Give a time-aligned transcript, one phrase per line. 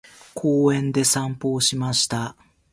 [0.33, 2.35] 公園で散歩をしました。